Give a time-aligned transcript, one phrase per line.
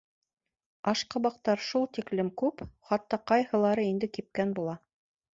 [0.91, 4.75] Ашҡабаҡтар шул тиклем күп, хатта ҡайһылары инде кипкән була.